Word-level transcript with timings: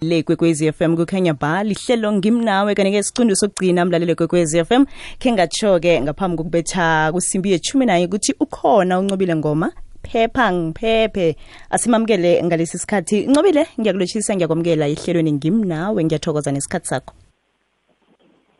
le 0.00 0.22
kwekwezi 0.22 0.72
FM 0.72 0.96
kukhanya 0.96 1.34
ba 1.34 1.64
lihlelo 1.64 2.12
ngimnawe 2.12 2.74
kanike 2.74 2.98
isicundo 2.98 3.34
sokugcina 3.34 3.84
mlalelo 3.84 4.14
kwekwezi 4.14 4.64
FM 4.64 4.84
khe 5.18 5.32
ngatsho-ke 5.32 6.00
ngaphambi 6.00 6.36
kokubetha 6.36 7.12
kusimbi 7.12 7.50
yechumi 7.50 7.86
naye 7.86 8.06
ukuthi 8.06 8.34
ukhona 8.40 8.98
uncobile 8.98 9.36
ngoma 9.36 9.72
phepha 10.02 10.52
ngiphephe. 10.52 11.36
Asimamukele 11.70 12.42
ngalesi 12.44 12.78
sikhathi. 12.78 13.26
Ncobile 13.26 13.66
ngiyakulotshisa 13.80 14.36
ngiyakwamukela 14.36 14.86
ehlelweni 14.86 15.32
ngimnawe. 15.32 16.04
Ngiyathokoza 16.04 16.52
nesikhathi 16.52 16.86
sakho. 16.86 17.14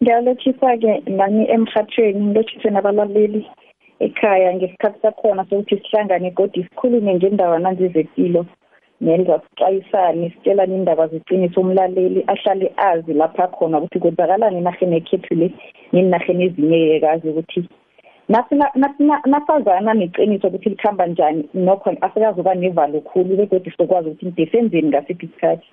Ngiyalotshisa-ke 0.02 1.02
nami 1.06 1.46
emhathweni 1.50 2.20
ngilotshise 2.20 2.70
nabalaleli 2.70 3.46
ekhaya 4.00 4.54
ngesikhathi 4.54 4.98
sakhona 5.02 5.44
sokuthi 5.44 5.76
sihlangane 5.82 6.30
kodwa 6.30 6.64
sikhulume 6.64 7.14
ngendawana 7.14 7.74
zezempilo 7.74 8.46
nenza 9.00 9.40
sixwayisane 9.40 10.30
sitshelane 10.30 10.74
indaba 10.74 11.08
ziqiniso 11.08 11.60
umlaleli 11.60 12.24
ahlale 12.26 12.72
azi 12.76 13.12
lapha 13.12 13.46
khona 13.48 13.78
ukuthi 13.78 13.98
kwenzakalani 13.98 14.58
enarheni 14.58 14.96
ekhethu 14.96 15.34
le 15.34 15.48
nenarheni 15.92 16.44
ezinye 16.44 17.00
kazi 17.00 17.28
ukuthi 17.28 17.60
nasazana 18.28 19.94
neqiniso 19.94 20.48
ukuthi 20.48 20.68
likhamba 20.68 21.06
njani 21.06 21.48
nokho 21.54 21.90
asikazuba 22.00 22.54
nevalo 22.54 23.00
khulu 23.00 23.36
begodwa 23.36 23.72
sokwazi 23.76 24.08
ukuthi 24.08 24.26
ndisenzeni 24.26 24.88
ngasiphi 24.88 25.26
isikhathi. 25.26 25.68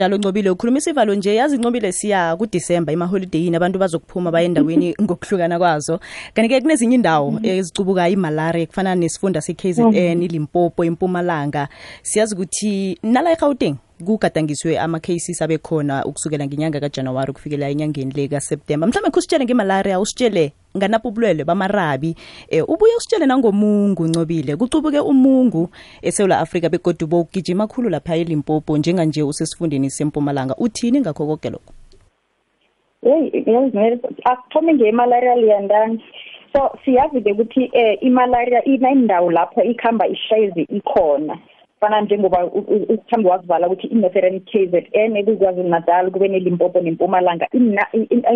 Njalo 0.00 0.16
ncobile 0.18 0.50
ukhulumisa 0.50 0.90
ivalo 0.90 1.14
nje 1.14 1.34
yazi 1.34 1.58
ncobile 1.58 1.92
siya 1.92 2.36
kudisemba 2.36 2.92
emaholideyini 2.92 3.56
abantu 3.56 3.78
bazokuphuma 3.78 4.30
baye 4.30 4.46
endaweni 4.46 4.94
ngokuhlukana 5.02 5.58
kwazo. 5.58 6.00
Kanti-ke 6.34 6.60
kunezinye 6.60 6.94
indawo 6.94 7.40
ezicubuka 7.42 8.08
imalaria 8.08 8.66
kufana 8.66 8.94
nesifunda 8.94 9.40
se-kzn 9.40 10.22
ilimpopo 10.22 10.84
impumalanga 10.84 11.68
siyazi 12.02 12.34
ukuthi 12.34 12.98
nala 13.02 13.32
egauteng 13.32 13.76
kugadangiswe 14.04 14.78
ama-cases 14.78 15.42
abe 15.42 15.58
khona 15.58 16.04
ukusukela 16.04 16.46
ngenyanga 16.46 16.80
kajanuwari 16.80 17.32
kufikela 17.32 17.70
enyangeni 17.70 18.12
le 18.12 18.28
kaseptemba. 18.28 18.86
Mhlawumbe 18.86 19.10
khusitshele 19.10 19.44
ngemalaria 19.44 20.00
usitshele 20.00 20.52
nganapho 20.76 21.08
ubulwele 21.08 21.44
bamarabi 21.44 22.14
eh, 22.50 22.64
ubuye 22.68 22.96
usitshele 22.96 23.26
nangomungu 23.26 24.06
ncobile. 24.06 24.56
Kucubuke 24.56 25.00
umungu 25.00 25.68
esewula 26.02 26.38
afrika 26.38 26.68
begodu 26.68 27.06
bowugijima 27.06 27.66
khulu 27.66 27.88
lapha 27.88 28.16
elimpopo 28.16 28.78
njenganje 28.78 29.22
usesifundeni 29.22 29.90
sempumalanga. 29.90 30.54
Uthini 30.58 31.00
ngakho 31.00 31.26
koke 31.26 31.50
lokho? 31.50 31.72
Yeyi 33.02 33.44
akuthome 34.24 34.74
nge-malaria 34.74 35.36
liyandani. 35.36 36.02
So 36.52 36.70
siyazi-ke 36.84 37.32
ukuthi 37.32 37.70
um 37.74 37.96
imalaria 38.00 38.64
inendawo 38.64 39.30
lapho 39.30 39.62
ikhamba 39.62 40.06
ihlezi 40.08 40.62
ikhona. 40.62 41.38
Fana 41.86 42.00
njengoba 42.00 42.44
ukhambe 42.88 43.28
wazivala 43.28 43.66
ukuthi 43.66 43.86
i-northern 43.86 44.40
KZN 44.40 45.16
ekukwaZulu 45.16 45.68
Natal 45.68 46.10
kube 46.10 46.28
neLimpopo 46.28 46.80
nempumalanga 46.80 47.46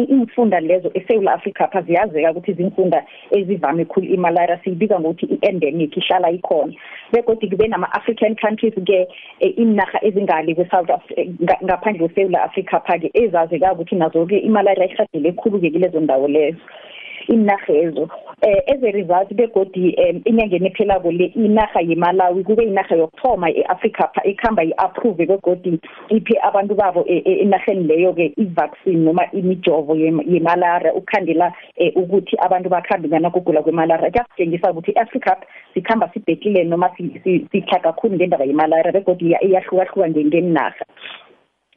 imfunda 0.08 0.60
lezo 0.60 0.90
eSouth 0.94 1.28
Africa 1.28 1.68
pha 1.72 1.82
ziyazeka 1.82 2.30
ukuthi 2.30 2.50
izimfunda 2.50 3.04
ezivame 3.30 3.84
khulu 3.84 4.06
imalaria 4.06 4.58
siyibiza 4.64 5.00
ngokuthi 5.00 5.26
i-endemic 5.26 5.96
ihlala 5.96 6.30
ikhona. 6.30 6.72
Begodi 7.12 7.48
kube 7.48 7.68
nama-african 7.68 8.36
countries 8.36 8.74
ke 8.84 9.08
inarha 9.40 10.04
ezingale 10.04 10.54
kwe-south 10.54 10.90
ngaphandle 11.64 12.08
kweSouth 12.08 12.34
Africa 12.34 12.80
pha-ke 12.86 13.10
ezazeka 13.14 13.72
ukuthi 13.72 13.94
nazo-ke 13.96 14.38
imalaria 14.38 14.86
ihagele 14.86 15.32
khulu-ke 15.32 15.70
kulezo 15.70 16.00
ndawo 16.00 16.28
lezo. 16.28 16.58
Inarha 17.30 17.74
ezo. 17.74 18.08
Eh 18.42 18.62
as 18.68 18.82
a 18.82 18.92
result 18.92 19.28
begodi 19.34 19.96
inyangeni 20.24 20.66
ephelako 20.66 21.10
le 21.12 21.26
inarha 21.36 21.80
yeMalawi 21.80 22.44
kube 22.44 22.64
inarha 22.64 22.96
yokuthoma 22.96 23.50
eAfrica 23.50 24.08
pha 24.14 24.22
ikhamba 24.24 24.64
iapprove 24.64 25.26
begodi 25.26 25.78
iphe 26.08 26.34
abantu 26.42 26.74
babo 26.74 27.04
enarheni 27.06 27.84
leyo 27.84 28.12
ke 28.12 28.32
ivaccine 28.36 29.04
noma 29.04 29.30
imijovo 29.32 29.94
yemalaria 29.96 30.94
ukukhandela 30.94 31.52
ukuthi 31.96 32.36
abantu 32.38 32.68
bakhambe 32.68 33.08
ngana 33.08 33.30
kugula 33.30 33.62
kwemalaria 33.62 34.10
kuyasitshengisa 34.10 34.70
ukuthi 34.70 34.92
iAfrica 34.92 35.36
sikhamba 35.74 36.10
sibhekile 36.12 36.64
noma 36.64 36.90
sihlaga 36.96 37.92
kakhulu 37.92 38.14
ngendaba 38.16 38.44
yemalaria 38.44 38.92
begodi 38.92 39.36
iyahlukahluka 39.40 40.08
ngenarha. 40.08 40.84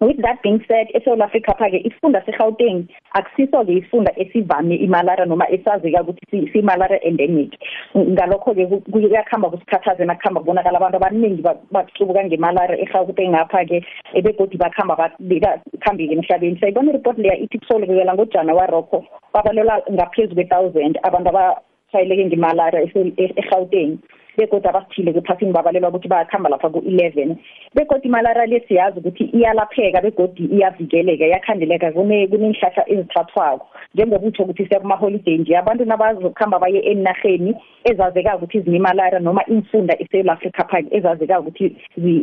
With 0.01 0.17
that 0.21 0.41
being 0.43 0.59
said 0.67 0.87
eSouth 0.95 1.21
Africa 1.21 1.55
phake 1.59 1.85
isifunda 1.85 2.21
seGauteng. 2.25 2.87
Akusiso 3.15 3.65
ke 3.65 3.73
isifunda 3.79 4.11
esivame 4.17 4.75
imalaria 4.75 5.25
noma 5.25 5.45
esazeka 5.49 6.03
ukuthi 6.03 6.49
simalaria 6.53 6.99
endemic. 7.03 7.53
Ngalokho 7.95 8.53
ke 8.53 8.65
kuyakhamba 8.91 9.49
kusikhathaze 9.49 10.05
nakuhamba 10.05 10.41
kubonakala 10.41 10.77
abantu 10.77 10.97
abaningi 10.97 11.41
bakuhlubuka 11.71 12.25
ngemalaria 12.25 12.81
eGauteng 12.81 13.31
ngapha 13.31 13.65
ke 13.65 13.85
ebegodi 14.15 14.57
bakhamba 14.57 14.95
bakhambi 14.95 16.07
ke 16.07 16.13
emhlabeni. 16.13 16.59
Sayibona 16.59 16.91
report 16.91 17.17
leya 17.17 17.37
ithi 17.37 17.59
kusolekela 17.59 18.13
ngoJanuary 18.13 18.71
rokho 18.71 19.05
babalela 19.33 19.81
ngaphezulu 19.91 20.41
kwe1000 20.41 20.99
abantu 21.03 21.29
abatshayeleke 21.29 22.25
ngemalaria 22.25 22.89
eGauteng. 23.17 23.99
Begodwa 24.37 24.69
abasithile 24.69 25.13
kuphasini 25.13 25.51
babalelwa 25.51 25.89
ukuthi 25.89 26.07
bayakhamba 26.07 26.49
lapha 26.49 26.69
ku-11 26.69 27.35
begodi 27.75 28.07
imalaria 28.07 28.45
le 28.45 28.59
siyazi 28.67 28.99
ukuthi 28.99 29.23
iyalapheka 29.23 30.01
begodi 30.01 30.43
iyavikeleka 30.45 31.25
iyakhandeleka 31.25 31.91
kunenhlahla 31.91 32.83
ezithathwako. 32.87 33.67
Njengoba 33.93 34.27
utsho 34.27 34.43
ukuthi 34.43 34.65
siya 34.65 34.79
kuma-holiday 34.79 35.37
nje 35.37 35.57
abantu 35.57 35.85
nabazokuhamba 35.85 36.59
baye 36.59 36.79
enarheni 36.79 37.55
ezazeka 37.83 38.35
ukuthi 38.35 38.61
zinemalaria 38.61 39.19
noma 39.19 39.45
imfunda 39.45 39.93
eSouth 39.99 40.29
Africa 40.29 40.63
phake 40.69 40.97
ezazeka 40.97 41.39
ukuthi 41.39 41.77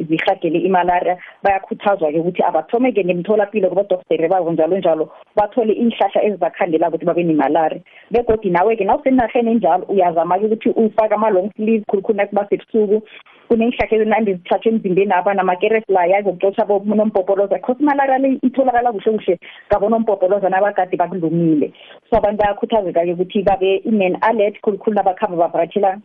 zihagele 0.08 0.58
imalaria 0.58 1.18
bayakhuthazwa-ke 1.42 2.18
ukuthi 2.18 2.42
abathome-ke 2.42 3.04
ngemtholapilo 3.04 3.68
kubadoktere 3.68 4.28
babo 4.28 4.52
njalo 4.52 4.78
njalo 4.78 5.10
bathole 5.36 5.72
inhlahla 5.72 6.24
ezibakhandela 6.24 6.88
ukuthi 6.88 7.04
babe 7.04 7.22
nemalaria. 7.22 7.80
Begodi 8.10 8.50
nawe-ke 8.50 8.84
nawusenarheni 8.84 9.50
enjalo 9.50 9.84
uyazama-ke 9.88 10.46
ukuthi 10.46 10.68
ufake 10.70 11.14
ama-long 11.14 11.50
sleeve 11.56 11.84
khulukhulu 12.00 12.16
nakuba 12.16 12.48
sebusuku. 12.48 13.02
Kunenhlahla 13.48 13.96
ezinandi 13.96 14.34
zithathwe 14.34 14.70
emzimbeni 14.70 15.12
aba 15.12 15.34
namakereslaya 15.34 16.18
azokuxotsha 16.18 16.64
bonompopoloza 16.64 17.58
cause 17.58 17.82
imalaria 17.82 18.18
le 18.18 18.38
itholakala 18.46 18.92
kuhle 18.92 19.10
kuhle 19.18 19.38
ngabonompopoloza 19.66 20.48
nabagade 20.48 20.96
bakulumile 20.96 21.72
so 22.08 22.16
abantu 22.16 22.38
bayakhuthazeka-ke 22.38 23.12
ukuthi 23.12 23.42
babe 23.42 23.82
inen 23.90 24.16
alert 24.22 24.60
khulukhulu 24.62 24.94
nabakhamba 24.94 25.36
bavakatshela 25.36 25.98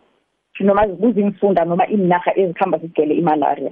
noma 0.60 0.86
kuzimfunda 0.86 1.64
noma 1.64 1.86
iinarha 1.86 2.34
ezikhamba 2.34 2.78
zigcwele 2.78 3.14
imalaria. 3.14 3.70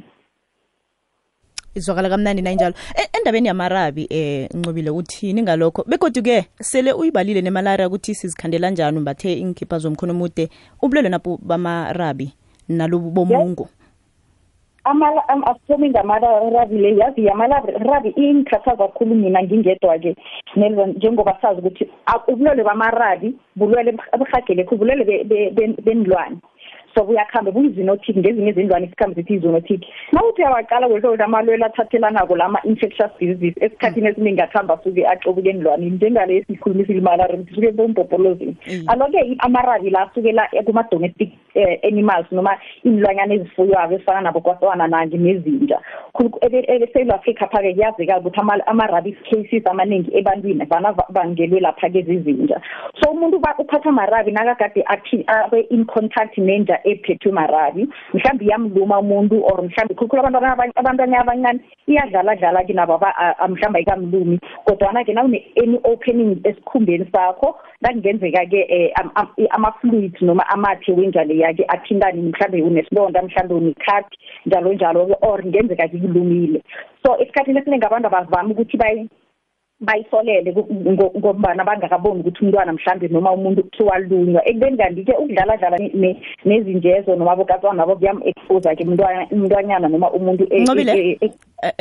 Izwakala 1.75 2.09
kamnandi 2.09 2.43
nayinjalo. 2.43 2.75
Endabeni 3.13 3.49
yamarabi 3.49 4.07
eh 4.11 4.49
ncobile 4.55 4.91
uthini 4.91 5.43
ngalokho? 5.43 5.85
Begodwa-ke 5.89 6.47
sele 6.61 6.93
uyibalile 6.93 7.41
nemalaria 7.43 7.89
ukuthi 7.89 8.15
sizikhandela 8.15 8.71
njani 8.71 8.99
umbathe 8.99 9.33
inkhipha 9.33 9.79
zomkhono 9.79 10.13
omude 10.13 10.49
ubulwele 10.83 11.09
napho 11.09 11.39
bamarabi 11.43 12.33
nalobu 12.69 13.11
bomungu 13.11 13.69
asithomi 14.85 15.91
ngamarabi 15.91 16.79
le 16.79 16.97
yazi 16.97 17.25
yamarabi 17.25 18.09
ingikhathaza 18.17 18.77
kakhulu 18.77 19.15
mina 19.15 19.43
ngingedwa-ke 19.43 20.17
njengoba 20.97 21.39
sazi 21.43 21.61
ukuthi 21.61 21.91
ubulwele 22.29 22.63
bamarabi 22.65 23.35
bulwele 23.57 23.97
obuhagele 24.13 24.65
khulu 24.65 24.79
bulwele 24.79 25.25
benilwane 25.85 26.37
so 26.95 27.05
buyakuhambe 27.05 27.51
buyizinotic 27.51 28.17
ngezinye 28.17 28.51
izindlwane 28.51 28.87
isikhambe 28.87 29.15
zithi 29.15 29.35
izinotic 29.35 29.83
nawuthi 30.13 30.43
uyawaqala 30.43 30.89
kwehlobo 30.89 31.25
amalwelo 31.25 31.67
athathelanako 31.67 32.37
lama-infectious 32.37 33.11
diseases 33.21 33.63
esikhathini 33.63 34.09
esiningi 34.09 34.41
akuhamba 34.41 34.75
asuke 34.75 35.07
axobuke 35.07 35.51
endlwaneni 35.51 35.91
njengale 35.91 36.37
esiyikhulumisile 36.37 36.99
imalaria 36.99 37.37
ukuthi 37.37 37.55
suke 37.55 37.73
bompopolozini 37.73 38.57
alo-ke 38.87 39.37
amarabi 39.39 39.91
la 39.91 40.01
asukela 40.03 40.49
kuma-domestic 40.67 41.31
animals 41.83 42.27
noma 42.33 42.57
iy'nlwanyana 42.85 43.35
ezifuywayo 43.35 43.95
ezifana 43.95 44.21
nabogwaswana 44.21 44.87
nange 44.87 45.17
nezinja. 45.17 45.79
eSouth 46.15 47.11
Africa 47.15 47.49
phake 47.51 47.75
kuyazeka 47.75 48.19
ukuthi 48.19 48.41
ama-rabies 48.67 49.17
cases 49.31 49.67
amaningi 49.67 50.11
ebantwini 50.17 50.65
vana 50.65 50.95
bangelwe 51.11 51.61
lapha-ke 51.61 52.03
zizinja. 52.03 52.61
So 53.01 53.11
umuntu 53.11 53.37
uphatha 53.37 53.89
amarabi 53.89 54.33
nakagade 54.33 54.85
abe 55.27 55.67
in 55.71 55.85
contact 55.85 56.39
nenja 56.39 56.79
ephethwe 56.85 57.33
marabi 57.33 57.89
mhlawumbe 58.15 58.45
iyamluma 58.45 58.99
umuntu 58.99 59.45
or 59.45 59.63
mhlawumbe 59.63 59.95
khulukhulu 59.95 60.27
abantu 60.27 60.73
abantwana 60.77 61.21
abancane 61.21 61.61
iyadlala 61.89 62.37
dlala 62.37 62.65
ke 62.65 62.73
nabo 62.73 63.01
mhlawumbe 63.49 63.79
ayikamlumi. 63.79 64.39
Kodwana-ke 64.65 65.13
nawune-any 65.13 65.79
opening 65.85 66.41
esikhumbeni 66.45 67.07
sakho 67.13 67.57
nakungenzeka-ke 67.83 68.93
ama-fluids 69.51 70.23
noma 70.23 70.45
amathe 70.49 70.93
wenja 70.93 71.25
leya-ke 71.25 71.65
athintane 71.69 72.23
mhlawumbe 72.23 72.63
unesilonda 72.63 73.23
mhlawumbe 73.23 73.55
unekhathi 73.55 74.19
njalo 74.47 74.73
njalo 74.73 75.17
or 75.23 75.43
kungenzeka-ke 75.43 75.99
kulumile. 75.99 76.63
So 77.03 77.17
esikhathini 77.21 77.59
esiningi 77.59 77.87
abantu 77.87 78.07
abavami 78.09 78.53
ukuthi 78.53 78.77
bayisolele 79.85 80.55
ngobana 81.19 81.65
bangakaboni 81.65 82.21
ukuthi 82.21 82.45
umntwana 82.45 82.73
mhlambe 82.73 83.09
noma 83.09 83.33
umuntu 83.33 83.63
kuthiwa 83.63 83.99
lunywa 83.99 84.49
ekubeni 84.49 84.77
kanti-ke 84.77 85.13
ukudlala 85.13 85.57
dlala 85.57 85.79
nezinjezo 86.45 87.17
noma 87.17 87.33
abokazwana 87.33 87.79
nabo 87.79 87.97
kuyam-expose 87.97 88.77
ke 88.77 88.85
umntwanyana 89.31 89.89
noma 89.89 90.11
umuntu 90.11 90.45
ncobile? 90.51 91.19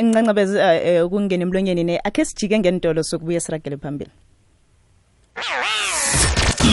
ngincncebeze 0.02 0.58
eh, 0.60 1.06
ukungena 1.06 1.42
emlonyeni 1.42 1.84
ne 1.84 2.00
akhe 2.04 2.24
sijike 2.24 2.58
ngentolo 2.58 3.02
sokubuya 3.02 3.40
siragele 3.40 3.76
phambili. 3.76 4.10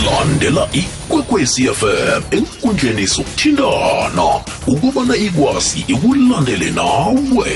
Landela 0.05 0.67
ikwekwezi 0.73 1.63
fm 1.67 2.21
enkundleni 2.37 3.07
sokuthintana 3.07 4.27
ukubana 4.67 5.15
ikwazi 5.15 5.79
ikulandele 5.87 6.71
nawe. 6.71 7.49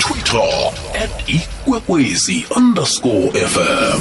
Twitter 0.00 0.72
at 1.02 1.55
ikwekwezi 1.66 2.46
underscore 2.56 3.30
fm 3.46 4.00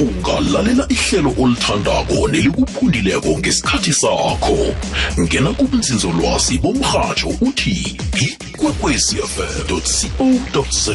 ungalalela 0.00 0.86
ihlelo 0.88 1.34
olithandako 1.38 2.28
nelikuphundileko 2.28 3.28
ngesikhathi 3.38 3.92
sakho. 3.92 4.74
Ngena 5.20 5.52
kubunzinzolwazi 5.52 6.58
bomrhatsho 6.58 7.28
uthi 7.40 7.96
ikwekwecfm 8.20 9.82
co 10.52 10.66
za 10.70 10.94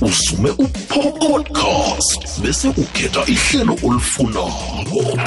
usume 0.00 0.50
upodcast 0.50 2.40
bese 2.40 2.68
ukhetha 2.68 3.24
ihlelo 3.26 3.78
olifunako. 3.82 5.18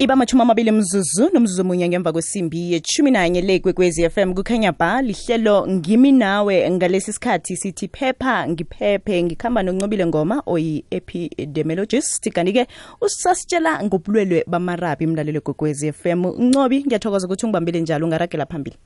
Iba 0.00 0.14
amachumi 0.14 0.42
amabili 0.42 0.70
mzuzu 0.70 1.30
nomzuzu 1.32 1.64
munye 1.64 1.88
ngemva 1.88 2.12
kwesimbi 2.12 2.72
yechumi 2.72 3.10
nanye 3.10 3.40
le 3.40 3.58
kwekwezi 3.58 4.10
FM 4.10 4.34
kukhanya 4.34 4.72
ba 4.72 5.02
lihlelo 5.02 5.66
ngimi 5.68 6.12
nawe 6.12 6.70
ngalesi 6.70 7.12
sikhathi 7.12 7.56
sithi 7.56 7.88
phepha 7.88 8.48
ngiphephe 8.48 9.22
ngikhamba 9.22 9.62
noncobile 9.62 10.06
ngoma 10.06 10.42
oyi 10.46 10.84
epidemiologist 10.90 12.32
kanti-ke 12.32 12.66
usasitshela 13.00 13.84
ngobulwelwe 13.84 14.44
bamarabi 14.46 15.06
mlalelo 15.06 15.40
kwekwezi 15.40 15.92
FM 15.92 16.26
ncobi 16.26 16.84
ngiyathokoza 16.84 17.26
ukuthi 17.26 17.46
ungibambile 17.46 17.80
njalo 17.80 18.06
ungaragela 18.06 18.46
phambili. 18.46 18.76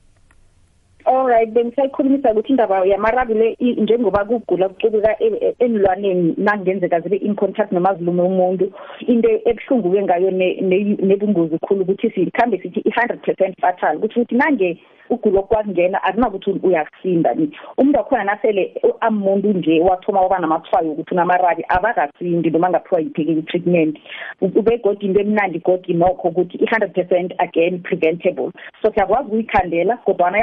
Alright 1.05 1.49
bengisayikhulumisa 1.51 2.31
ukuthi 2.31 2.49
indaba 2.51 2.85
yamarabi 2.85 3.33
le 3.33 3.55
i- 3.59 3.81
njengoba 3.81 4.25
kugula 4.25 4.69
kucubuka 4.69 5.15
e- 5.19 5.27
e- 5.41 5.55
enilwaneni 5.59 6.33
nakungenzeka 6.37 6.99
zibe 6.99 7.15
in 7.17 7.35
contact 7.35 7.71
noma 7.71 7.93
zilume 7.95 8.21
umuntu 8.21 8.71
into 9.07 9.29
ebuhlungu-ke 9.45 10.03
ngayo 10.03 10.31
ne- 10.31 10.61
ne- 10.61 10.97
nebungozi 11.01 11.57
khulu 11.59 11.81
ukuthi 11.81 12.09
sikhambe 12.09 12.57
sithi 12.57 12.79
i-hundred 12.79 13.21
percent 13.21 13.55
fatal. 13.61 13.97
Ukuthi 13.97 14.19
ukuthi 14.19 14.35
nange 14.35 14.77
ugulo 15.09 15.43
kwakungena 15.43 16.03
akunakuthi 16.03 16.51
uyakusinda 16.63 17.33
ni. 17.33 17.51
Umuntu 17.77 17.97
wakhona 17.99 18.23
nasele 18.23 18.71
u- 18.83 18.97
amuntu 18.99 19.47
nje 19.53 19.79
wathoma 19.81 20.21
waba 20.21 20.39
namathwayo 20.39 20.91
ukuthi 20.91 21.13
unamarabi 21.13 21.65
abakasindi 21.67 22.49
noma 22.49 22.69
ngathiwa 22.69 23.01
yipheke 23.01 23.31
i-treatment. 23.31 23.99
Ubegodi 24.41 25.05
into 25.05 25.19
emnandi 25.19 25.59
godi 25.59 25.93
nokho 25.93 26.27
ukuthi 26.27 26.57
i-hundred 26.57 26.93
percent 26.93 27.33
again 27.37 27.79
preventable. 27.79 28.51
So 28.81 28.91
siyakwazi 28.93 29.27
ukuyikhandela 29.27 29.97
kodwana 29.97 30.37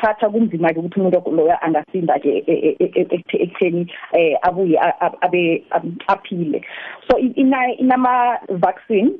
yana 0.00 0.14
ngiyakuphatha 0.14 0.30
kunzima-ke 0.30 0.78
ukuthi 0.80 1.00
umuntu 1.00 1.30
loyo 1.30 1.56
angasinda-ke 1.60 2.44
e- 2.46 2.54
e- 2.56 2.76
e- 2.78 3.04
ekuthe- 3.04 3.42
ekutheni 3.42 3.86
um 4.14 4.36
abuye 4.42 4.78
a- 4.78 4.96
a- 5.00 5.18
abe 5.22 5.62
am- 5.70 5.98
aphile. 6.08 6.60
So 7.10 7.18
i- 7.18 7.32
ina- 7.36 7.74
inama-vaccine 7.78 9.10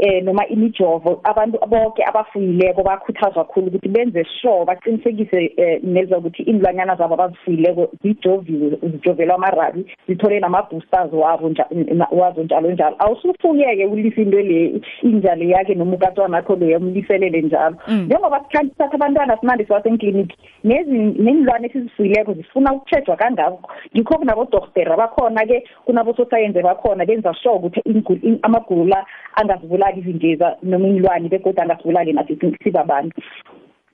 eh 0.00 0.22
noma 0.24 0.46
imijovo 0.46 1.20
abantu 1.24 1.58
bonke 1.68 2.04
abafuyileko 2.04 2.82
bakhuthazwa 2.82 3.44
kakhulu 3.44 3.66
ukuthi 3.66 3.88
benze 3.88 4.24
sure 4.40 4.64
baqinisekise 4.64 5.52
eh, 5.56 5.80
neza 5.82 6.18
ukuthi 6.18 6.42
inlwanyana 6.42 6.96
zabo 6.96 7.14
abazifuyileko 7.14 7.88
zijoviwe 8.02 8.78
zijovelwa 8.82 9.34
amarabi 9.34 9.84
zithole 10.08 10.40
nama-boosters 10.40 11.12
wabo 11.12 11.48
nja- 11.48 11.94
na- 11.94 12.08
wazo 12.10 12.42
njalo 12.42 12.70
njalo. 12.70 12.96
Awusufuyeke 12.98 13.86
ulise 13.86 14.22
into 14.22 14.40
le 14.40 14.80
injalo 15.02 15.44
yakhe 15.44 15.74
noma 15.74 15.94
ukatwana 15.94 16.38
akho 16.38 16.56
loya 16.56 16.78
umliselele 16.78 17.42
njalo. 17.42 17.76
Njengoba 18.06 18.40
sikhanti 18.44 18.74
satha 18.78 18.94
abantwana 18.94 19.36
simande 19.40 19.64
siwasenkliniki 19.64 20.36
nenilwane 20.64 21.66
esizifuyileko 21.66 22.32
zifuna 22.32 22.72
ukutshejwa 22.72 23.16
kangako. 23.16 23.70
Ngikho 23.96 24.14
kunabodorhotera 24.18 24.96
bakhona-ke 24.96 25.64
kunabososayensi 25.84 26.62
bakhona 26.62 27.06
benza 27.06 27.34
sure 27.34 27.54
ukuthi 27.54 27.80
ingu- 27.80 28.18
in- 28.22 28.38
amagulo 28.42 28.84
la 28.84 29.06
angazibulali 29.36 29.89
izindiza 29.98 30.56
noma 30.62 30.88
inilwane 30.88 31.28
begodwa 31.28 31.62
angazibulali 31.62 32.12
nathi 32.12 32.38
sibabantu. 32.62 33.16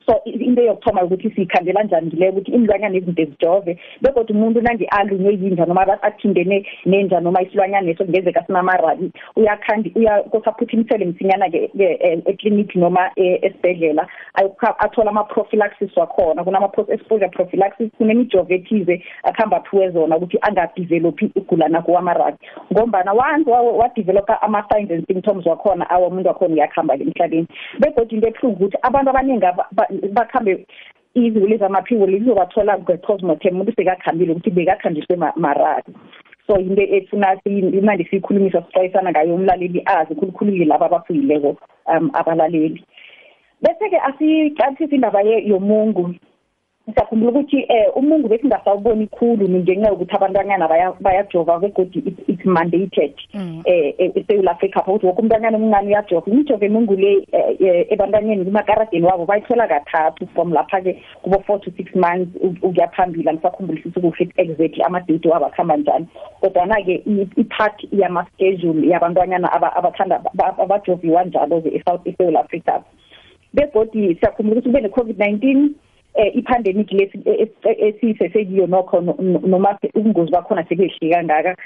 So 0.07 0.21
i- 0.25 0.31
into 0.31 0.63
yokuthoma 0.63 1.03
ukuthi 1.05 1.31
siyikhandela 1.31 1.83
njani 1.83 2.07
ngileyo 2.07 2.33
ukuthi 2.33 2.51
inilwanyana 2.53 2.97
ezinto 2.97 3.23
ezijove 3.23 3.79
begodwa 4.03 4.37
umuntu 4.37 4.61
nange 4.63 4.85
alunywe 4.91 5.33
yinja 5.33 5.67
noma 5.67 5.83
aba- 5.83 6.03
athindene 6.03 6.67
nenja 6.87 7.21
noma 7.21 7.43
isilwanyana 7.43 7.87
leso 7.87 8.05
kungenzeka 8.05 8.45
sinamarabi 8.47 9.11
uyakhandi 9.37 9.93
uyakose 9.95 10.51
aphuthimisele 10.51 11.05
msinyana-ke 11.05 11.69
ke, 11.69 11.99
eh, 12.01 12.19
ekliniki 12.27 12.79
noma 12.79 13.11
eh, 13.17 13.39
esibhedlela 13.43 14.07
ayokha- 14.35 14.75
athole 14.79 15.09
ama-prophylaxis 15.09 15.97
wakhona. 15.97 16.45
Kunama-exposure 16.45 17.29
prophylaxis 17.29 17.91
kunemijovo 17.99 18.55
ethize 18.55 19.03
akuhamba 19.23 19.57
aphiwe 19.57 19.91
zona 19.91 20.17
ukuthi 20.17 20.39
angadevelophi 20.41 21.31
ugula 21.37 21.69
nako 21.69 21.93
wamarabi 21.93 22.37
ngombana 22.73 23.13
once 23.13 23.51
wa- 23.51 23.61
wadevelopha 23.63 24.43
ama-signs 24.43 24.91
and 24.91 25.07
symptoms 25.07 25.47
wakhona 25.47 25.91
awa 25.91 26.07
umuntu 26.09 26.29
wakhona 26.29 26.55
uyakuhamba-ke 26.55 27.03
emhlabeni. 27.03 27.47
Begodwa 27.79 28.13
into 28.13 28.29
ebuhlungu 28.29 28.57
ukuthi 28.65 28.79
abantu 28.83 29.11
abaningi 29.11 29.47
aba- 29.47 29.67
ba- 29.73 29.89
bakhambe 30.13 30.67
izulu 31.15 31.57
zamaphiwo 31.59 32.07
lizobathola 32.07 32.79
nge-postmortem 32.79 33.55
umuntu 33.55 33.73
sekakhambile 33.73 34.33
ukuthi 34.33 34.51
bekakhanjiswe 34.51 35.17
ma- 35.17 35.33
marabi 35.37 35.93
so 36.47 36.59
into 36.59 36.83
efuna 36.83 37.37
siyi- 37.43 37.79
imandi 37.79 38.05
siyikhulumisa 38.05 38.63
sixwayisana 38.63 39.11
ngayo 39.11 39.35
umlaleli 39.35 39.83
azi 39.87 40.15
khulukhulu 40.15 40.65
laba 40.65 40.87
abafuyileko 40.87 41.57
um 41.87 42.11
abalaleli. 42.15 42.85
Bese-ke 43.63 43.99
asicathise 43.99 44.95
indaba 44.95 45.23
ye- 45.23 45.49
yomungu. 45.49 46.15
Siyakhumbula 46.95 47.31
ukuthi 47.33 47.67
eh 47.69 47.91
umungu 47.97 48.29
besingasawuboni 48.29 49.07
khulu 49.07 49.49
ngenxa 49.49 49.89
yokuthi 49.89 50.15
abantwanyana 50.17 50.69
baya- 50.69 50.95
bayajova 51.01 51.59
begodi 51.59 51.99
it's- 51.99 52.25
it's 52.29 52.45
mandated 52.45 53.13
eh 53.67 53.95
e- 53.99 54.13
eSouth 54.15 54.49
Africa 54.49 54.83
ukuthi 54.87 55.07
woke 55.07 55.21
umntwanyana 55.23 55.57
omncane 55.59 55.89
uyajova. 55.89 56.31
Imijovo 56.31 56.65
emungu 56.65 56.95
le 56.95 57.27
eh, 57.33 57.57
eh, 57.61 57.87
ebantwaneni 57.91 58.45
kumakaradeni 58.45 59.05
wabo 59.07 59.27
bayithola 59.27 59.67
kathathu 59.69 60.27
from 60.35 60.53
lapha-ke 60.53 61.03
kubo 61.23 61.39
four 61.47 61.61
to 61.61 61.71
six 61.77 61.93
months 61.95 62.31
u- 62.41 62.55
ukuya 62.63 62.89
phambili. 62.89 63.29
Angisakhumbulisi 63.29 63.91
kuhle 63.91 64.29
exactly 64.37 64.83
amadate 64.85 65.29
wabo 65.29 65.47
akuhamba 65.47 65.77
njani. 65.77 66.07
Kodwana-ke 66.41 67.03
i- 67.07 67.29
i-part 67.37 67.83
yama-schedule 67.93 68.87
yabantwanyana 68.89 69.53
aba- 69.53 69.75
abathanda 69.77 70.23
ba- 70.35 70.55
abajoviwa 70.59 71.25
njalo-ke 71.25 71.69
eSouth 71.77 72.07
eSouth 72.07 72.37
Africa 72.37 72.81
begodi 73.55 74.15
siyakhumbula 74.15 74.61
ukuthi 74.61 74.69
kube 74.69 74.81
ne-covid-19 74.81 75.45
eh 75.57 75.71
ipandemic 76.35 76.93
lesi 76.93 77.19
esisesekiyo 77.65 78.67
nokho 78.67 79.01
no- 79.01 79.17
no- 79.21 79.43
noma 79.47 79.79
se- 79.81 79.91
ubungozi 79.95 80.31
bakhona 80.33 80.65
sekehle 80.69 81.11
kangaka. 81.13 81.57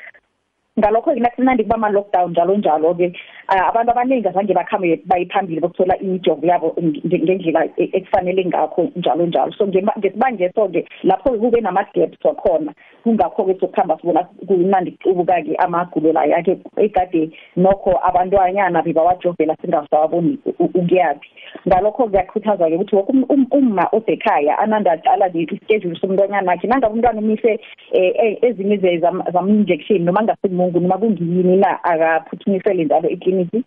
Ngalokho-ke 0.79 1.21
nakumnandi 1.21 1.63
kuba 1.65 1.75
ama-lockdown 1.75 2.31
njalo 2.31 2.57
njalo-ke 2.57 3.13
ah, 3.49 3.69
abantu 3.69 3.91
abaningi 3.91 4.29
azange 4.29 4.55
bakhambe 4.55 5.01
bayiphambili 5.07 5.61
bokuthola 5.61 5.99
imijovo 5.99 6.47
yabo 6.47 6.75
nge- 6.81 7.23
ngendlela 7.23 7.65
e- 7.77 7.91
ekufanele 7.93 8.45
ngakho 8.45 8.89
njalo 8.97 9.27
njalo 9.27 9.53
so 9.53 9.67
ngema- 9.67 9.99
ngesibangeso-ke 9.99 10.87
lapho 11.03 11.31
kube 11.31 11.61
nama-gaps 11.61 12.25
wakhona. 12.25 12.73
Kungakho-ke 13.03 13.55
sokuhamba 13.61 13.97
sibona 14.01 14.25
kumnandi 14.47 14.91
kubuka-ke 15.03 15.55
amagulo 15.57 16.13
la. 16.13 16.25
Yakhe 16.27 16.59
egade 16.77 17.31
nokho 17.57 17.99
abantwanyana 18.03 18.83
bebawajovela 18.83 19.57
singasawaboni 19.61 20.39
u- 20.47 20.55
u- 20.59 20.71
ukuyaphi. 20.75 21.29
Ngalokho 21.69 22.07
kuyakhuthazwa-ke 22.09 22.75
ukuthi 22.77 22.97
woke 22.97 23.13
um- 23.13 23.27
um- 23.29 23.47
umma 23.51 23.89
osekhaya 23.93 24.59
ananda 24.59 24.93
aqala 24.93 25.29
ischedule 25.35 25.97
somntwanyana 26.01 26.53
akhe 26.53 26.69
nangabe 26.69 26.95
umntwana 26.95 27.19
umise 27.21 27.59
um 27.95 28.37
ezinye 28.43 28.77
ze- 28.77 28.99
zam- 28.99 29.25
zama-injection 29.33 30.05
noma 30.05 30.23
ngasemungu 30.61 30.81
noma 30.81 30.99
kungiyini 30.99 31.57
na 31.57 31.85
akaphuthumisele 31.85 32.85
njalo 32.85 33.09
ekliniki 33.09 33.65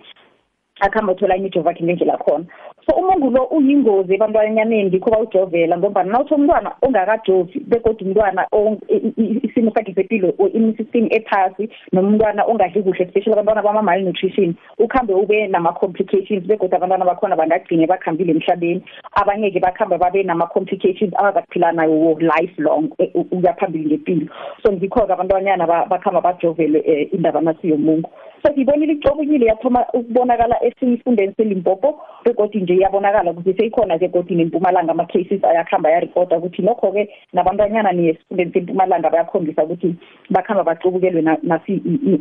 akuhamba 0.79 1.13
uthola 1.13 1.35
imijovo 1.37 1.69
akhe 1.69 1.83
ngendlela 1.83 2.17
khona. 2.17 2.45
So 2.85 2.95
umungu 2.95 3.29
lo 3.31 3.43
uyingozi 3.45 4.13
ebantwanyaneni 4.13 4.89
ngikho 4.89 5.09
bawujovela 5.11 5.77
ngoba 5.77 6.03
nawuthi 6.03 6.33
umntwana 6.33 6.71
ongakajovi 6.81 7.59
begodwa 7.67 8.01
umntwana 8.07 8.47
on- 8.51 8.79
i- 8.89 9.13
i- 9.17 9.39
isimo 9.43 9.71
sakhe 9.71 9.93
sepilo 9.93 10.33
or 10.37 10.49
immune 10.53 10.75
system 10.77 11.07
ephasi 11.11 11.69
noma 11.93 12.07
umntwana 12.09 12.43
ongadli 12.45 12.83
kuhle 12.83 13.05
especially 13.05 13.33
abantwana 13.39 13.61
bama-malnutrition 13.63 14.55
ukuhambe 14.79 15.13
ube 15.13 15.47
nama-complications 15.47 16.43
begodwa 16.43 16.77
abantwana 16.77 17.05
bakhona 17.05 17.35
bangagcine 17.35 17.87
bakhambile 17.87 18.31
emhlabeni. 18.33 18.83
Abanye-ke 19.15 19.59
bakhambe 19.59 19.97
babe 19.97 20.23
nama-complications 20.23 21.13
abazakuphila 21.15 21.71
nayo 21.71 22.17
life 22.19 22.53
long 22.61 22.89
eh, 22.97 23.09
u- 23.13 23.27
ukuya 23.31 23.53
phambili 23.53 23.85
ngempilo. 23.85 24.27
So 24.63 24.71
ngikho-ke 24.73 25.13
abantwanyana 25.13 25.67
ba- 25.67 25.85
bakhamba 25.85 26.21
bajovele 26.21 26.79
um 26.79 27.07
indaba 27.17 27.41
nasiyomungu 27.41 28.09
so 28.43 28.51
ngibonile 28.51 28.93
icobukile 28.93 29.45
yathoma 29.45 29.85
ukubonakala 29.93 30.63
esifundeni 30.63 31.33
selimpopo 31.37 32.01
begodwa 32.25 32.61
nje 32.61 32.73
iyabonakala 32.75 33.31
ukuthi 33.31 33.53
seyikhona-ke 33.57 34.05
egodini 34.05 34.41
empumalanga 34.41 34.91
ama-cases 34.91 35.43
ayakuhamba 35.43 35.91
yaripota 35.91 36.37
ukuthi 36.37 36.61
nokho-ke 36.61 37.09
nabantwanyana 37.33 37.91
nesifundeni 37.91 38.51
sempumalanga 38.53 39.09
bayakhombisa 39.09 39.63
ukuthi 39.63 39.95
bakuhamba 40.29 40.63
bacobukelwe 40.63 41.21
nasi 41.21 41.73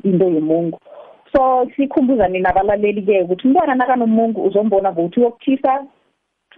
into 0.05 0.29
yomungu. 0.29 0.79
So 1.33 1.67
sikhumbuzane 1.77 2.39
nabalaleli-ke 2.39 3.23
ukuthi 3.23 3.47
umntwana 3.49 3.75
nakanomungu 3.75 4.45
uzombona 4.47 4.93
ngokuthi 4.93 5.21
uyokuthisa 5.21 5.85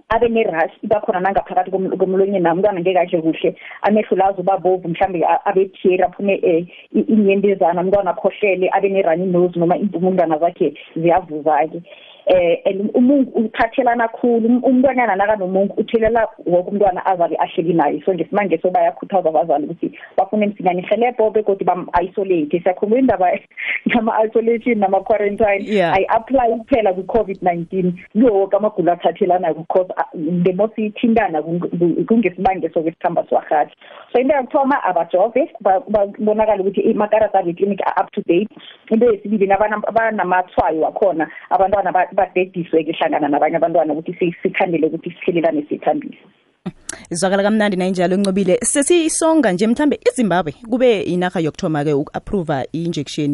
abe 0.09 0.29
ne-rush 0.29 0.75
iba 0.83 1.01
khona 1.01 1.21
nangaphakathi 1.21 1.71
komlonyeni 1.71 2.41
na 2.41 2.53
umntwana 2.53 2.81
ngeke 2.81 2.99
adle 2.99 3.23
kuhle. 3.23 3.55
Amehlo 3.83 4.17
la 4.17 4.27
azobabovu 4.27 4.89
mhlawumbe 4.89 5.25
abe 5.45 5.71
teary 5.83 6.03
aphume 6.03 6.35
um 6.43 7.05
inyembezana. 7.09 7.81
Umntwana 7.83 8.11
akhohlele 8.11 8.69
abe 8.73 8.89
ne-runny 8.89 9.27
nose 9.27 9.59
noma 9.59 9.77
impumundana 9.77 10.39
zakhe 10.39 10.75
ziyavuza-ke. 10.97 11.83
Eh 12.27 12.63
and 12.65 12.91
umungu 12.95 13.31
uphathelana 13.31 14.09
kakhulu 14.09 14.61
umntwana 14.63 15.17
nakanomungu 15.17 15.75
uthelela 15.77 16.29
wonke 16.47 16.71
umntwana 16.71 17.07
azabe 17.07 17.37
ahleli 17.37 17.75
naye. 17.75 18.03
So 18.05 18.15
ngesimanje 18.15 18.59
so 18.63 18.71
bayakhuthaza 18.71 19.29
abazali 19.29 19.65
ukuthi 19.67 19.99
bafune 20.17 20.47
msinyane 20.47 20.83
ihelebho 20.83 21.31
begodi 21.31 21.65
bam-isolate 21.65 22.61
siyakhumbula 22.61 23.01
indaba 23.01 23.39
nama-isolation 23.87 24.79
nama-quarantine 24.79 25.93
ayi-apply 25.95 26.59
kuphela 26.59 26.93
kwi-covid-19 26.93 27.93
kuwo 28.13 28.41
woke 28.41 28.57
amagulo 28.57 28.93
athathelanayo 28.93 29.55
because 29.55 29.89
the 30.43 30.53
more 30.53 30.73
siyithintana 30.75 31.43
kungesibange 32.09 32.69
sokwesihamba 32.69 33.25
siwarhathi 33.29 33.75
so 34.13 34.21
into 34.21 34.35
yokuthoma 34.35 34.85
abajove 34.85 35.51
babonakala 35.61 36.63
ukuthi 36.63 36.81
imakarata 36.81 37.39
abo 37.39 37.51
eclinic 37.51 37.81
a-up 37.81 38.11
to 38.13 38.23
date. 38.23 38.49
Into 38.91 39.13
yesibili 39.13 39.47
banamathwayo 39.93 40.81
wakhona 40.81 41.29
abantwana 41.51 41.93
badediswe-ke 42.19 42.93
hlangana 42.99 43.29
nabanye 43.29 43.57
abantwana 43.57 43.93
ukuthi 43.93 44.35
sikhandele 44.43 44.87
ukuthi 44.87 45.11
sithelelane 45.11 45.63
sithambise 45.69 46.25
izwakala 47.11 47.43
kamnandi 47.43 47.77
nayinjalo 47.77 48.15
encobile 48.15 48.55
sesisonga 48.63 49.53
nje 49.53 49.67
mhlambe 49.67 50.01
izimbabwe. 50.09 50.53
Kube 50.71 51.03
inarha 51.03 51.41
yokuthoma-ke 51.41 51.93
uku-approva 51.93 52.65
i-injection 52.73 53.33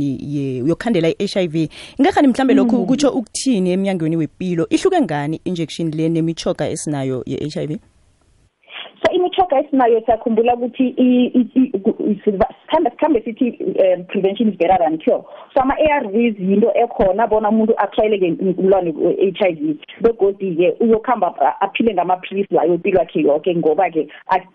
yokukhandela 0.68 1.08
i-HIV 1.08 1.56
ingakhani 1.98 2.28
mhlambe 2.28 2.54
lokhu 2.54 2.86
kutsho 2.86 3.10
ukuthini 3.10 3.70
emnyangweni 3.70 4.16
wempilo 4.16 4.66
ihluke 4.70 5.00
ngani 5.00 5.40
injection 5.44 5.90
le 5.90 6.08
nemichoga 6.08 6.68
esinayo 6.68 7.22
ye-HIV 7.26 7.70
so 9.02 9.12
imithoga 9.12 9.60
esinayo 9.60 10.00
siyakhumbula 10.00 10.54
ukuthi 10.54 10.94
sikhambe 12.24 12.90
sikhambe 12.90 13.22
sithi 13.22 13.58
um 13.64 14.04
prevention 14.04 14.48
is 14.48 14.56
better 14.56 14.78
than 14.78 14.98
cure. 14.98 15.24
So 15.54 15.62
ama-ARVs 15.62 16.38
yinto 16.38 16.72
ekhona 16.74 17.26
bona 17.26 17.48
umuntu 17.48 17.74
atshwayeleke 17.76 18.42
umlwane 18.42 18.92
we-HIV 18.96 19.76
begodi-ke 20.00 20.76
uyokuhamba 20.80 21.60
aphile 21.60 21.94
ngamaphilisi 21.94 22.54
layo 22.54 22.74
impilo 22.74 22.98
yakhe 22.98 23.20
yoke 23.20 23.56
ngoba-ke 23.56 24.08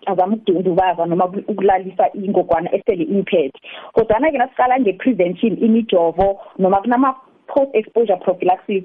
azama 0.06 0.36
ukudundubaza 0.36 1.06
noma 1.06 1.24
ukulalisa 1.24 2.12
ingogwana 2.14 2.74
esele 2.74 3.04
imphethe. 3.04 3.58
Kodwana-ke 3.92 4.38
nasiqala 4.38 4.80
nge-prevention 4.80 5.58
imijovo 5.60 6.40
noma 6.58 6.80
kunama 6.80 7.16
post 7.48 7.74
exposure 7.74 8.16
prophylaxis 8.16 8.84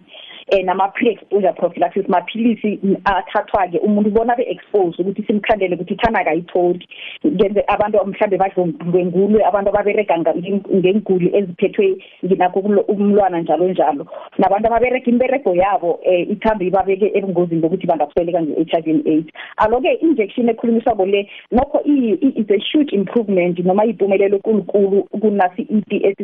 eh 0.52 0.64
nama 0.66 0.88
pre 0.88 1.12
exposure 1.12 1.54
prophylaxis 1.54 2.08
maphilisi 2.08 2.80
athathwa 3.06 3.68
ke 3.72 3.80
umuntu 3.80 4.10
ubona 4.10 4.36
be 4.36 4.44
exposed 4.44 5.00
ukuthi 5.00 5.24
simkhandele 5.24 5.76
ukuthi 5.76 5.96
thana 5.96 6.24
kayitholi 6.24 6.88
ngenze 7.26 7.64
abantu 7.68 8.06
mhlambe 8.06 8.38
badlo 8.38 8.68
ngengulwe 8.68 9.46
abantu 9.46 9.70
ababereka 9.70 10.18
ngenguli 10.20 11.32
eziphethwe 11.38 11.98
nginakho 12.26 12.60
umlwana 12.88 13.42
njalo 13.42 13.68
njalo. 13.68 14.06
Nabantu 14.38 14.68
ababereka 14.68 15.10
imberego 15.10 15.56
yabo 15.56 16.00
eh 16.04 16.30
ithambe 16.30 16.66
ibabeke 16.66 17.12
ebungozini 17.14 17.62
bokuthi 17.62 17.88
bangatholeka 17.88 18.42
nge-HIV 18.42 18.88
and 18.88 19.08
AIDS. 19.08 19.30
Aloke 19.58 19.92
injection 20.02 20.50
ekhulumiswako 20.50 21.06
le 21.06 21.30
nokho 21.52 21.80
is 21.86 22.50
a 22.50 22.60
huge 22.72 22.92
improvement 22.94 23.58
noma 23.60 23.86
iphumelelo 23.86 24.40
kulunkulu 24.40 25.04
kunasi 25.22 25.62
EPS 25.62 26.18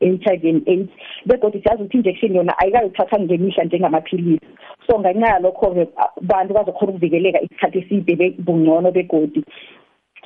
HIV 0.00 0.44
and 0.44 0.68
AIDS 0.68 0.90
begodwa 1.26 1.62
siyazi 1.62 1.82
ukuthi 1.82 1.96
injection 1.96 2.34
yona 2.34 2.58
ayikayithatha 2.58 3.20
ngemihla 3.20 3.59
njengamaphilisi. 3.64 4.46
So 4.86 4.98
ngenxa 5.00 5.28
yalokho-ke 5.34 5.88
bantu 6.22 6.54
bazokhona 6.54 6.92
ukuvikeleka 6.92 7.40
isikhathi 7.40 7.78
eside 7.78 8.34
bungcono 8.38 8.92
begodi. 8.92 9.44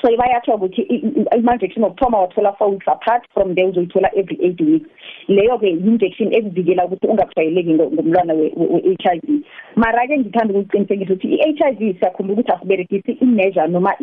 So 0.03 0.17
bayatsho 0.17 0.55
ukuthi 0.55 0.83
i-injection 0.83 1.85
okuthoma 1.85 2.19
wathola 2.19 2.53
four 2.59 2.71
weeks 2.71 2.89
apart 2.89 3.23
from 3.35 3.55
there 3.55 3.69
uzoyithola 3.69 4.11
every 4.17 4.39
eight 4.43 4.61
weeks 4.61 4.89
leyo-ke 5.29 5.69
i-injection 5.69 6.35
ekuvikela 6.35 6.87
ukuthi 6.87 7.07
ungajwayeleki 7.07 7.75
ngomlwana 7.75 8.35
we-h 8.35 9.07
i 9.13 9.21
v. 9.27 9.45
Mara-ke 9.77 10.19
ngithanda 10.19 10.55
ukuqinisekisa 10.55 11.13
ukuthi 11.13 11.35
i-h 11.35 11.63
i 11.63 11.75
v 11.75 11.97
siyakhumbula 11.99 12.35
ukuthi 12.35 12.53
asiberegisi 12.53 13.13
i-measure 13.21 13.69
noma 13.69 13.95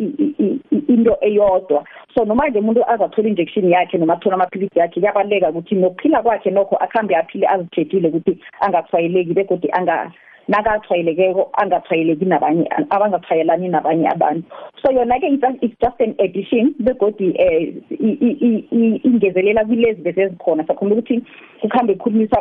into 0.88 1.16
eyodwa. 1.20 1.84
So 2.14 2.24
noma 2.24 2.48
nje 2.48 2.58
umuntu 2.58 2.90
azathola 2.90 3.28
injection 3.28 3.70
yakhe 3.70 3.98
noma 3.98 4.14
athola 4.14 4.34
amaphilisi 4.34 4.78
yakhe 4.78 5.00
kuyabaluleka 5.00 5.50
ukuthi 5.50 5.74
nokuphila 5.74 6.22
kwakhe 6.22 6.50
nokho 6.50 6.76
akhambe 6.76 7.16
aphile 7.16 7.46
azitshekile 7.48 8.08
ukuthi 8.08 8.38
angathwayeleki 8.60 9.34
begodi 9.34 9.68
anga 9.72 10.12
nakathwayelekeko 10.48 11.50
angathwayeleki 11.52 12.24
nabanye 12.24 12.68
abangathwayelani 12.90 13.68
nabanye 13.68 14.08
abantu. 14.08 14.46
So 14.82 14.92
yona-ke 14.92 15.38
it's 15.62 15.74
just 15.80 16.00
an 16.00 16.14
addition 16.18 16.74
begodi 16.80 17.34
um 17.38 19.00
ingezelela 19.04 19.64
kwilezi 19.64 20.02
bese 20.02 20.22
ezikhona. 20.22 20.66
Sakhumbula 20.66 21.00
ukuthi 21.00 21.22
kuhambe 21.60 21.94
kukhulunyiswa 21.94 22.38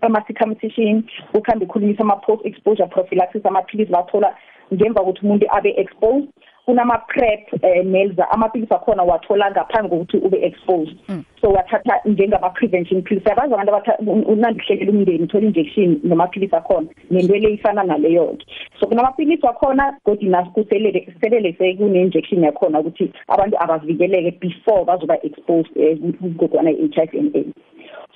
ama-circumcision 0.00 1.04
kuhambe 1.32 1.66
kukhulunyiswa 1.66 2.04
ama-post 2.04 2.46
exposure 2.46 2.86
prophylaxis 2.88 3.46
amaphilisi 3.46 3.92
bathola 3.92 4.34
ngemva 4.74 5.00
kokuthi 5.00 5.26
umuntu 5.26 5.46
abe 5.50 5.70
exposed 5.76 6.28
kunama-prep 6.66 7.52
um 7.52 7.90
nelza 7.90 8.30
amaphilisi 8.30 8.74
akhona 8.74 9.02
wathola 9.02 9.50
ngaphambi 9.50 9.88
kokuthi 9.88 10.16
ube 10.16 10.38
exposed. 10.42 10.96
So 11.40 11.48
wathatha 11.48 12.00
njengama-prevention 12.04 13.02
pills. 13.02 13.26
Yabazi 13.26 13.54
abantu 13.54 14.02
unandi 14.32 14.60
kuhlelela 14.60 14.92
umndeni 14.92 15.24
uthola 15.24 15.46
injection 15.46 16.00
namaphilisi 16.04 16.56
akhona 16.56 16.88
nento 17.10 17.36
le 17.36 17.52
ifana 17.52 17.82
naleyo-ke. 17.82 18.46
So 18.80 18.86
kunamaphilisi 18.86 19.46
wakhona 19.46 19.96
kodwa 20.04 20.28
nakuselele 20.28 21.52
sekune-injection 21.58 22.44
yakhona 22.44 22.80
ukuthi 22.80 23.12
abantu 23.28 23.56
abavikeleke 23.58 24.30
before 24.40 24.84
bazoba 24.84 25.22
exposed 25.22 25.76
um 25.76 26.12
kugogwana 26.12 26.70
i-h 26.70 26.98
i 26.98 27.06
v 27.06 27.18
and 27.18 27.36
aids. 27.36 27.54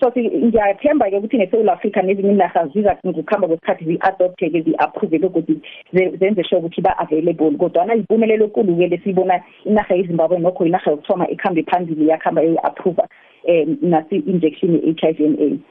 So 0.04 0.20
ngiyathemba-ke 0.20 1.16
ukuthi 1.18 1.38
nesewula 1.38 1.72
africa 1.72 2.02
nezinye 2.02 2.32
inarha 2.32 2.68
ngokuhamba 3.06 3.48
kwesikhathi 3.48 3.84
zi-adopte-ke 3.84 4.62
zi-approve 4.62 5.18
begodwa 5.18 5.56
zenze 5.92 6.44
sure 6.44 6.60
ukuthi 6.60 6.82
ba-available. 6.82 7.56
Kodwana 7.56 7.94
yimpumelelo 7.94 8.44
ekulu-ke 8.46 8.86
lesiyibona 8.88 9.40
inarha 9.64 9.94
yezimbabwe 9.94 10.38
nokho 10.38 10.66
inarha 10.66 10.90
yokuthoma 10.90 11.30
ekuhambe 11.30 11.62
phambili 11.62 12.08
yakuhamba 12.08 12.42
yoyi-approva 12.42 13.08
um 13.48 13.76
nasi-injection 13.82 14.72
ye-h 14.74 15.04
i 15.04 15.12
v 15.12 15.24
and 15.24 15.40
aids. 15.40 15.62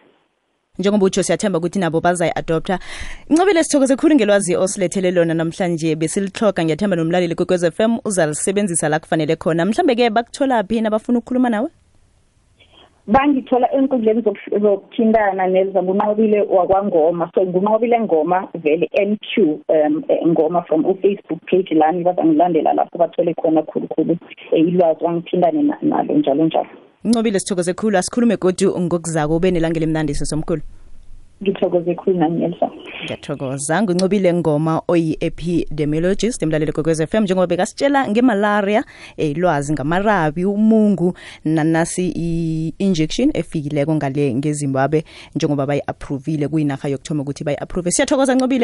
Njengoba 0.80 1.06
utsho 1.06 1.24
siyathemba 1.24 1.60
ukuthi 1.60 1.80
nabo 1.80 2.02
bazayi-adopta 2.02 2.80
ncobile 3.30 3.64
sithokoze 3.64 3.96
khulu 3.96 4.16
ngelwazi 4.16 4.56
osilethele 4.56 5.12
lona 5.12 5.34
namhlanje 5.34 5.96
besilihloga 5.96 6.64
ngiyathemba 6.64 6.96
nomlaleli 6.96 7.36
kwekwez 7.36 7.64
f 7.64 7.80
m 7.80 7.98
uzalisebenzisa 8.06 8.90
la 8.90 9.00
kufanele 9.00 9.36
khona. 9.36 9.66
Mhlambe-ke 9.66 10.10
bakuthola 10.10 10.64
phi 10.64 10.82
nabafuna 10.82 11.20
ukukhuluma 11.20 11.50
nawe? 11.50 11.70
Bangithola 13.08 13.68
enkundleni 13.74 14.22
zokuthintana 14.62 15.48
neza 15.48 15.84
ngunqobile 15.84 16.42
wakwangoma. 16.42 17.30
So 17.36 17.46
ngunqobile 17.46 18.00
ngoma 18.02 18.48
vele 18.64 18.90
nq 19.06 19.38
um 19.70 20.04
ngoma 20.28 20.62
from 20.68 20.86
ufacebook 20.86 21.40
page 21.46 21.76
lami 21.76 22.04
bazangilandela 22.04 22.74
lapho 22.74 22.98
bathole 22.98 23.34
khona 23.34 23.62
khulukhulu 23.64 24.18
ilwazi 24.52 25.04
wangithintane 25.04 25.64
nalo 25.82 26.14
njalo 26.14 26.46
njalo. 26.46 26.70
Ncobile 27.04 27.40
sithokoze 27.40 27.74
khulu. 27.74 27.98
Asikhulume 27.98 28.38
godu 28.38 28.80
ngokuzako 28.80 29.36
ube 29.36 29.52
nelangela 29.52 29.86
emnandisi 29.86 30.26
somkhulu. 30.26 30.62
Ngithokoze 31.44 31.96
khulu 31.96 32.18
naniyelsa 32.20 32.72
ngiyathokoza. 33.04 33.82
Nguncobile 33.84 34.34
ngoma 34.34 34.82
oyi-epidemiologist 34.88 36.44
emlaleli 36.44 36.72
kwekwez 36.72 37.02
f 37.02 37.14
m 37.14 37.24
njengoba 37.24 37.48
bekasitshela 37.48 38.08
ngemalaria 38.08 38.84
ilwazi 39.18 39.74
ngamarabi 39.74 40.46
umungu 40.46 41.14
nanasi 41.46 42.12
i-injection 42.16 43.32
efikileko 43.34 43.96
ngale 43.96 44.36
ngezimbabwe 44.36 45.04
njengoba 45.36 45.66
bayi-approvile 45.66 46.48
kuyinarha 46.48 46.90
yokuthoma 46.90 47.22
ukuthi 47.24 47.44
bayi-approve. 47.44 47.92
Siyathokoza 47.92 48.36
ncobile 48.36 48.62